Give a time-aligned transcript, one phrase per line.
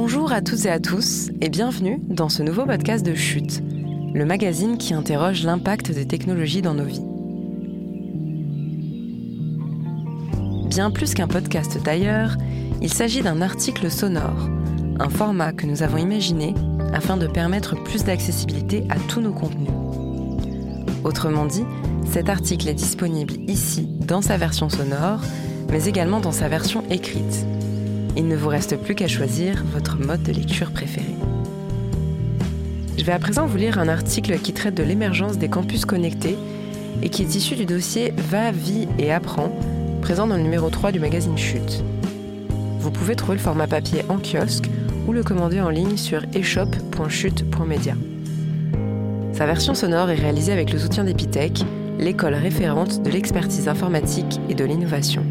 [0.00, 3.60] Bonjour à toutes et à tous et bienvenue dans ce nouveau podcast de Chute,
[4.14, 7.02] le magazine qui interroge l'impact des technologies dans nos vies.
[10.68, 12.36] Bien plus qu'un podcast d'ailleurs,
[12.80, 14.48] il s'agit d'un article sonore,
[15.00, 16.54] un format que nous avons imaginé
[16.92, 19.72] afin de permettre plus d'accessibilité à tous nos contenus.
[21.02, 21.64] Autrement dit,
[22.08, 25.22] cet article est disponible ici dans sa version sonore,
[25.72, 27.44] mais également dans sa version écrite.
[28.18, 31.14] Il ne vous reste plus qu'à choisir votre mode de lecture préféré.
[32.98, 36.36] Je vais à présent vous lire un article qui traite de l'émergence des campus connectés
[37.00, 39.56] et qui est issu du dossier Va, Vie et Apprends,
[40.02, 41.84] présent dans le numéro 3 du magazine Chute.
[42.80, 44.68] Vous pouvez trouver le format papier en kiosque
[45.06, 47.94] ou le commander en ligne sur eshop.chute.media.
[49.32, 51.64] Sa version sonore est réalisée avec le soutien d'Epitech,
[52.00, 55.24] l'école référente de l'expertise informatique et de l'innovation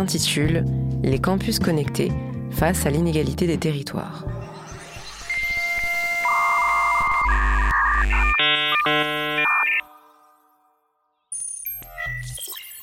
[0.00, 0.64] s'intitule
[1.02, 2.10] Les campus connectés
[2.52, 4.24] face à l'inégalité des territoires.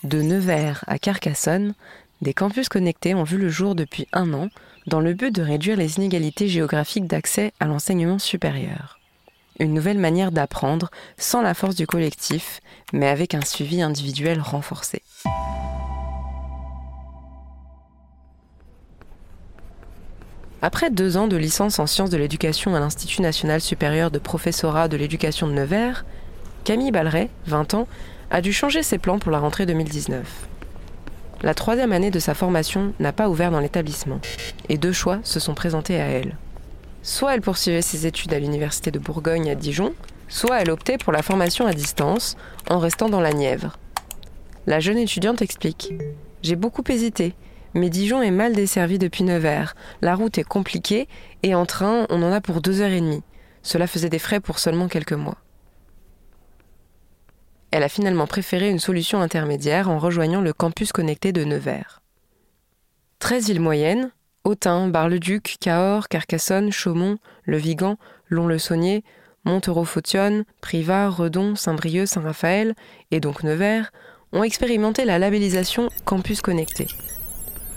[0.03, 1.73] De Nevers à Carcassonne,
[2.21, 4.49] des campus connectés ont vu le jour depuis un an
[4.85, 8.99] dans le but de réduire les inégalités géographiques d'accès à l'enseignement supérieur.
[9.59, 12.61] Une nouvelle manière d'apprendre sans la force du collectif,
[12.93, 15.01] mais avec un suivi individuel renforcé.
[20.61, 24.87] Après deux ans de licence en sciences de l'éducation à l'Institut national supérieur de professorat
[24.87, 26.03] de l'éducation de Nevers,
[26.63, 27.87] Camille Balleret, 20 ans,
[28.31, 30.47] a dû changer ses plans pour la rentrée 2019.
[31.43, 34.19] La troisième année de sa formation n'a pas ouvert dans l'établissement,
[34.67, 36.35] et deux choix se sont présentés à elle.
[37.03, 39.93] Soit elle poursuivait ses études à l'Université de Bourgogne à Dijon,
[40.27, 42.35] soit elle optait pour la formation à distance
[42.67, 43.77] en restant dans la Nièvre.
[44.65, 45.93] La jeune étudiante explique
[46.41, 47.35] J'ai beaucoup hésité,
[47.77, 49.75] mais Dijon est mal desservi depuis Nevers.
[50.01, 51.07] La route est compliquée
[51.43, 53.23] et en train, on en a pour deux heures et demie.
[53.61, 55.37] Cela faisait des frais pour seulement quelques mois.
[57.71, 62.01] Elle a finalement préféré une solution intermédiaire en rejoignant le campus connecté de Nevers.
[63.19, 64.11] 13 villes moyennes,
[64.43, 67.97] Autun, Bar-le-Duc, Cahors, Carcassonne, Chaumont, Le Vigan,
[68.29, 69.03] Lons-le-Saunier,
[69.43, 72.73] Montereau-Fautionne, Privas, Redon, Saint-Brieuc, Saint-Raphaël
[73.11, 73.91] et donc Nevers
[74.31, 76.87] ont expérimenté la labellisation Campus Connecté.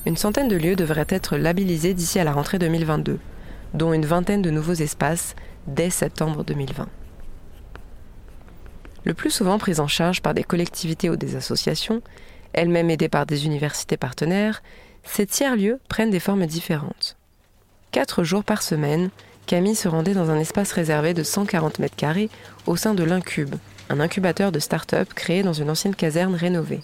[0.06, 3.18] Une centaine de lieux devraient être labellisés d'ici à la rentrée 2022,
[3.74, 6.88] dont une vingtaine de nouveaux espaces dès septembre 2020.
[9.04, 12.00] Le plus souvent pris en charge par des collectivités ou des associations,
[12.54, 14.62] elles-mêmes aidées par des universités partenaires,
[15.04, 17.16] ces tiers-lieux prennent des formes différentes.
[17.92, 19.10] Quatre jours par semaine,
[19.46, 22.30] Camille se rendait dans un espace réservé de 140 mètres carrés
[22.66, 23.54] au sein de l'Incube,
[23.90, 26.80] un incubateur de start-up créé dans une ancienne caserne rénovée.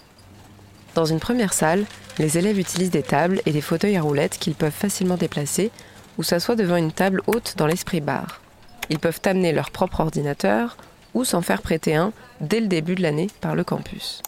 [0.97, 1.85] Dans une première salle,
[2.17, 5.69] les élèves utilisent des tables et des fauteuils à roulettes qu'ils peuvent facilement déplacer
[6.17, 8.41] ou s'assoient devant une table haute dans l'esprit bar.
[8.89, 10.75] Ils peuvent amener leur propre ordinateur
[11.13, 14.23] ou s'en faire prêter un dès le début de l'année par le campus.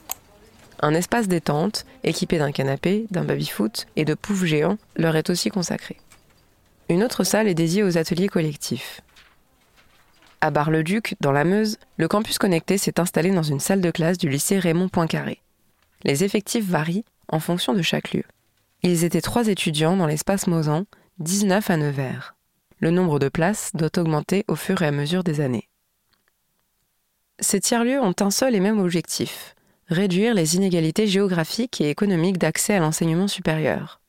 [0.79, 5.49] Un espace détente, équipé d'un canapé, d'un baby-foot et de poufs géants, leur est aussi
[5.49, 5.97] consacré.
[6.87, 9.01] Une autre salle est dédiée aux ateliers collectifs.
[10.41, 14.19] À Bar-le-Duc, dans la Meuse, le campus connecté s'est installé dans une salle de classe
[14.19, 15.41] du lycée Raymond Poincaré.
[16.03, 18.23] Les effectifs varient en fonction de chaque lieu.
[18.83, 20.85] Ils étaient trois étudiants dans l'espace Mosan,
[21.19, 22.35] 19 à Nevers.
[22.79, 25.67] Le nombre de places doit augmenter au fur et à mesure des années.
[27.39, 29.55] Ces tiers-lieux ont un seul et même objectif
[29.89, 33.99] réduire les inégalités géographiques et économiques d'accès à l'enseignement supérieur.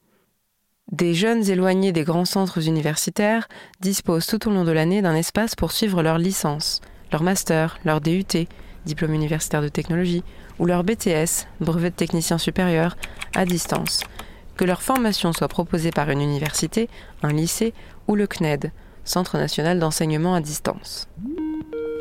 [0.93, 3.49] Des jeunes éloignés des grands centres universitaires
[3.81, 6.81] disposent tout au long de l'année d'un espace pour suivre leur licence,
[7.13, 8.47] leur master, leur DUT,
[8.85, 10.25] diplôme universitaire de technologie,
[10.61, 12.97] ou leur BTS, brevet de technicien supérieur,
[13.35, 14.05] à distance.
[14.57, 16.89] Que leur formation soit proposée par une université,
[17.23, 17.73] un lycée
[18.07, 18.71] ou le CNED,
[19.03, 21.09] Centre national d'enseignement à distance.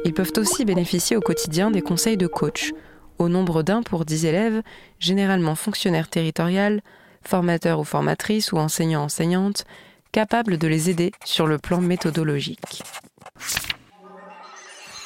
[0.04, 2.74] Ils peuvent aussi bénéficier au quotidien des conseils de coach,
[3.18, 4.62] au nombre d'un pour dix élèves,
[5.00, 6.82] généralement fonctionnaires territoriales,
[7.24, 9.66] formateurs ou formatrices ou enseignants-enseignantes,
[10.12, 12.84] capables de les aider sur le plan méthodologique.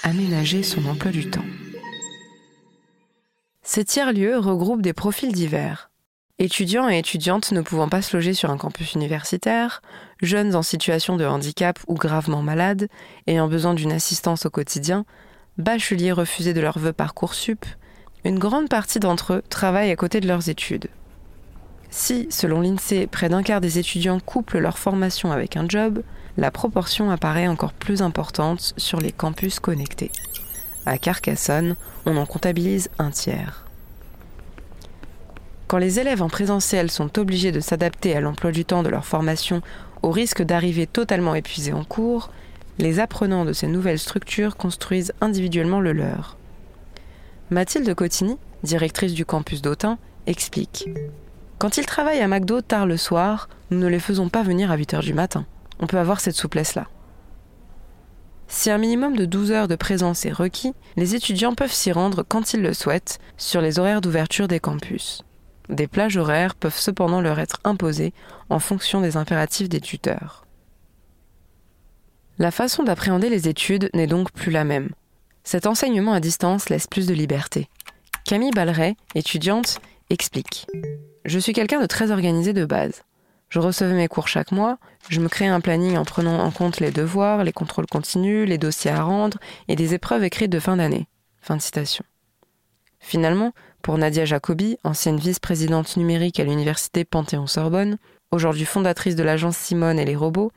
[0.01, 1.45] Aménager son emploi du temps.
[3.75, 5.90] Ces tiers-lieux regroupent des profils divers.
[6.38, 9.81] Étudiants et étudiantes ne pouvant pas se loger sur un campus universitaire,
[10.22, 12.88] jeunes en situation de handicap ou gravement malades,
[13.25, 15.06] ayant besoin d'une assistance au quotidien,
[15.58, 17.66] bacheliers refusés de leur vœu Parcoursup,
[18.24, 20.90] une grande partie d'entre eux travaillent à côté de leurs études.
[21.90, 26.04] Si, selon l'INSEE, près d'un quart des étudiants couplent leur formation avec un job,
[26.38, 30.12] la proportion apparaît encore plus importante sur les campus connectés.
[30.86, 33.62] À Carcassonne, on en comptabilise un tiers.
[35.68, 39.06] Quand les élèves en présentiel sont obligés de s'adapter à l'emploi du temps de leur
[39.06, 39.62] formation
[40.01, 42.30] au risque d'arriver totalement épuisés en cours,
[42.77, 46.38] les apprenants de ces nouvelles structures construisent individuellement le leur.
[47.50, 50.89] Mathilde Cotigny, directrice du campus d'Autun, explique
[51.60, 54.75] Quand ils travaillent à McDo tard le soir, nous ne les faisons pas venir à
[54.75, 55.45] 8 heures du matin.
[55.80, 56.88] On peut avoir cette souplesse-là.
[58.48, 62.24] Si un minimum de 12 heures de présence est requis, les étudiants peuvent s'y rendre
[62.27, 65.24] quand ils le souhaitent sur les horaires d'ouverture des campus.
[65.69, 68.13] Des plages horaires peuvent cependant leur être imposées
[68.50, 70.45] en fonction des impératifs des tuteurs.
[72.39, 74.89] La façon d'appréhender les études n'est donc plus la même.
[75.44, 77.69] Cet enseignement à distance laisse plus de liberté.
[78.25, 79.80] Camille Balleret, étudiante,
[80.10, 80.68] explique.
[81.25, 83.04] Je suis quelqu'un de très organisé de base.
[83.50, 86.80] Je recevais mes cours chaque mois, je me créais un planning en prenant en compte
[86.80, 89.38] les devoirs, les contrôles continus, les dossiers à rendre
[89.68, 91.07] et des épreuves écrites de fin d'année.
[91.39, 92.04] Fin de citation.
[93.00, 93.51] Finalement,
[93.83, 97.97] pour Nadia Jacobi, ancienne vice-présidente numérique à l'université Panthéon-Sorbonne,
[98.31, 100.51] aujourd'hui fondatrice de l'agence Simone et les robots,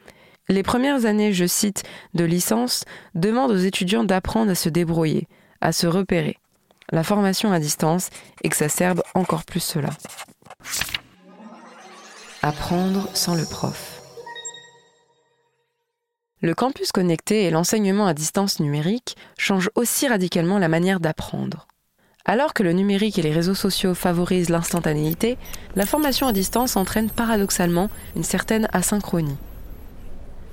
[0.48, 1.82] les premières années, je cite,
[2.14, 2.84] de licence
[3.16, 5.26] demandent aux étudiants d'apprendre à se débrouiller,
[5.60, 6.38] à se repérer.
[6.92, 8.10] La formation à distance
[8.44, 9.90] exacerbe encore plus cela.
[12.42, 14.02] Apprendre sans le prof.
[16.42, 21.66] Le campus connecté et l'enseignement à distance numérique changent aussi radicalement la manière d'apprendre.
[22.28, 25.38] Alors que le numérique et les réseaux sociaux favorisent l'instantanéité,
[25.76, 29.36] la formation à distance entraîne paradoxalement une certaine asynchronie.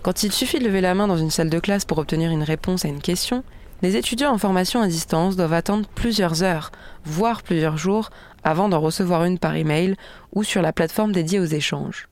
[0.04, 2.44] Quand il suffit de lever la main dans une salle de classe pour obtenir une
[2.44, 3.44] réponse à une question,
[3.82, 6.72] les étudiants en formation à distance doivent attendre plusieurs heures,
[7.06, 8.12] voire plusieurs jours,
[8.44, 9.96] avant d'en recevoir une par email
[10.32, 12.08] ou sur la plateforme dédiée aux échanges.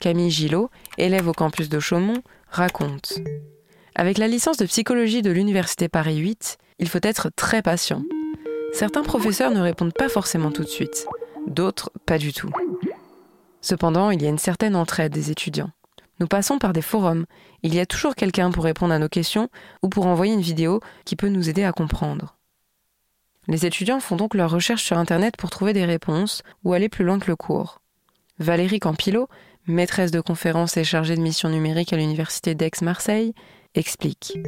[0.00, 3.18] Camille Gillot, élève au campus de Chaumont, raconte
[3.94, 8.02] Avec la licence de psychologie de l'Université Paris 8, il faut être très patient.
[8.72, 11.06] Certains professeurs ne répondent pas forcément tout de suite,
[11.46, 12.50] d'autres pas du tout.
[13.60, 15.70] Cependant, il y a une certaine entraide des étudiants.
[16.20, 17.26] Nous passons par des forums.
[17.62, 19.48] Il y a toujours quelqu'un pour répondre à nos questions
[19.82, 22.36] ou pour envoyer une vidéo qui peut nous aider à comprendre.
[23.46, 27.04] Les étudiants font donc leurs recherches sur Internet pour trouver des réponses ou aller plus
[27.04, 27.80] loin que le cours.
[28.38, 29.28] Valérie Campillo,
[29.66, 33.34] maîtresse de conférences et chargée de mission numérique à l'université d'Aix-Marseille,
[33.74, 34.38] explique.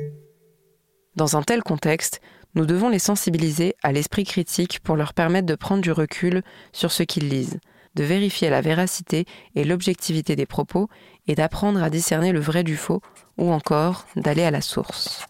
[1.17, 2.21] Dans un tel contexte,
[2.55, 6.43] nous devons les sensibiliser à l'esprit critique pour leur permettre de prendre du recul
[6.73, 7.59] sur ce qu'ils lisent,
[7.95, 9.25] de vérifier la véracité
[9.55, 10.89] et l'objectivité des propos
[11.27, 13.03] et d'apprendre à discerner le vrai du faux
[13.39, 15.27] ou encore d'aller à la source.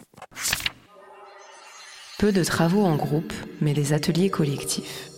[2.18, 5.10] Peu de travaux en groupe, mais les ateliers collectifs.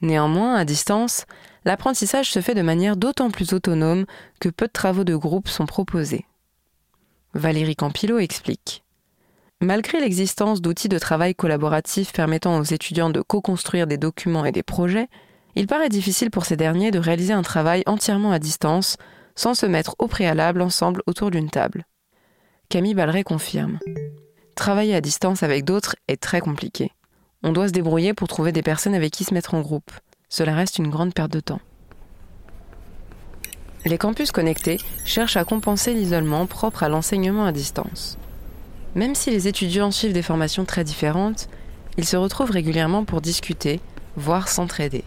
[0.00, 1.26] Néanmoins, à distance,
[1.64, 4.04] l'apprentissage se fait de manière d'autant plus autonome
[4.40, 6.26] que peu de travaux de groupe sont proposés.
[7.34, 8.81] Valérie Campillo explique.
[9.62, 14.64] Malgré l'existence d'outils de travail collaboratifs permettant aux étudiants de co-construire des documents et des
[14.64, 15.06] projets,
[15.54, 18.96] il paraît difficile pour ces derniers de réaliser un travail entièrement à distance,
[19.36, 21.86] sans se mettre au préalable ensemble autour d'une table.
[22.70, 23.78] Camille Balleret confirme.
[24.56, 26.90] Travailler à distance avec d'autres est très compliqué.
[27.44, 29.92] On doit se débrouiller pour trouver des personnes avec qui se mettre en groupe.
[30.28, 31.60] Cela reste une grande perte de temps.
[33.84, 38.18] Les campus connectés cherchent à compenser l'isolement propre à l'enseignement à distance.
[38.94, 41.48] Même si les étudiants suivent des formations très différentes,
[41.96, 43.80] ils se retrouvent régulièrement pour discuter,
[44.16, 45.04] voire s'entraider.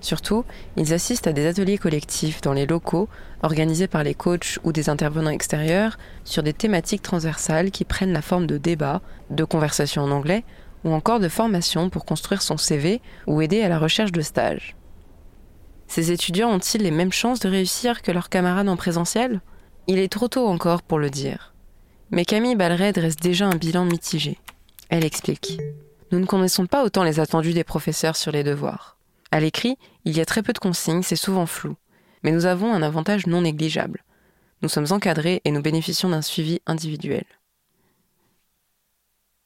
[0.00, 0.44] Surtout,
[0.76, 3.08] ils assistent à des ateliers collectifs dans les locaux,
[3.42, 8.22] organisés par les coachs ou des intervenants extérieurs, sur des thématiques transversales qui prennent la
[8.22, 10.44] forme de débats, de conversations en anglais,
[10.84, 14.76] ou encore de formations pour construire son CV ou aider à la recherche de stages.
[15.88, 19.40] Ces étudiants ont-ils les mêmes chances de réussir que leurs camarades en présentiel?
[19.88, 21.55] Il est trop tôt encore pour le dire.
[22.10, 24.38] Mais Camille Balleret dresse déjà un bilan mitigé.
[24.88, 25.58] Elle explique.
[26.12, 28.96] Nous ne connaissons pas autant les attendus des professeurs sur les devoirs.
[29.32, 31.74] À l'écrit, il y a très peu de consignes, c'est souvent flou.
[32.22, 34.04] Mais nous avons un avantage non négligeable.
[34.62, 37.24] Nous sommes encadrés et nous bénéficions d'un suivi individuel.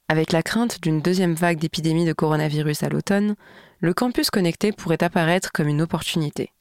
[0.09, 3.37] Avec la crainte d'une deuxième vague d'épidémie de coronavirus à l'automne,
[3.79, 6.53] le campus connecté pourrait apparaître comme une opportunité.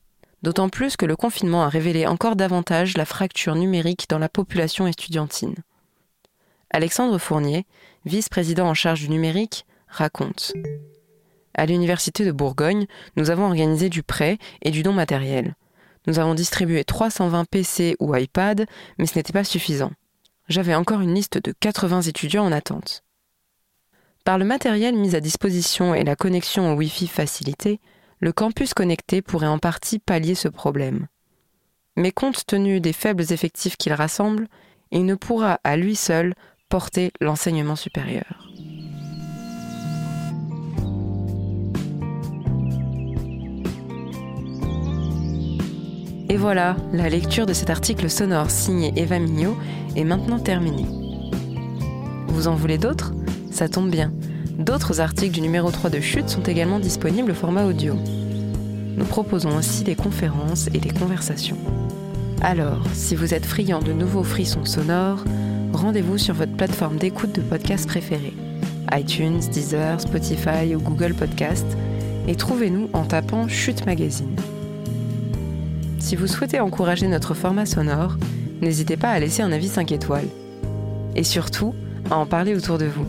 [0.44, 4.88] D'autant plus que le confinement a révélé encore davantage la fracture numérique dans la population
[4.88, 5.56] estudiantine.
[6.72, 7.66] Alexandre Fournier,
[8.06, 10.54] vice-président en charge du numérique, raconte
[11.60, 12.86] à l'Université de Bourgogne,
[13.18, 15.56] nous avons organisé du prêt et du don matériel.
[16.08, 18.66] Nous avons distribué 320 PC ou iPad,
[18.98, 19.92] mais ce n'était pas suffisant.
[20.48, 23.04] J'avais encore une liste de 80 étudiants en attente.
[24.24, 27.80] Par le matériel mis à disposition et la connexion au Wi-Fi facilitée,
[28.20, 31.08] le campus connecté pourrait en partie pallier ce problème.
[31.98, 34.48] Mais compte tenu des faibles effectifs qu'il rassemble,
[34.92, 36.34] il ne pourra à lui seul
[36.70, 38.50] porter l'enseignement supérieur.
[46.32, 49.58] Et voilà, la lecture de cet article sonore signé Eva Mignot
[49.96, 50.86] est maintenant terminée.
[52.28, 53.14] Vous en voulez d'autres?
[53.50, 54.14] Ça tombe bien.
[54.60, 57.96] D'autres articles du numéro 3 de Chute sont également disponibles au format audio.
[58.96, 61.58] Nous proposons aussi des conférences et des conversations.
[62.42, 65.24] Alors, si vous êtes friand de nouveaux frissons sonores,
[65.74, 68.34] rendez-vous sur votre plateforme d'écoute de podcast préférée,
[68.94, 71.66] iTunes, Deezer, Spotify ou Google Podcast,
[72.28, 74.36] et trouvez-nous en tapant Chute Magazine.
[76.00, 78.18] Si vous souhaitez encourager notre format sonore,
[78.62, 80.30] n'hésitez pas à laisser un avis 5 étoiles.
[81.16, 81.74] Et surtout,
[82.10, 83.06] à en parler autour de vous.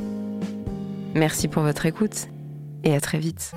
[1.14, 2.28] Merci pour votre écoute
[2.84, 3.52] et à très vite.